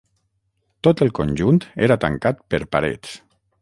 Tot 0.87 1.03
el 1.07 1.13
conjunt 1.21 1.61
era 1.89 2.01
tancat 2.07 2.45
per 2.55 2.65
parets. 2.77 3.19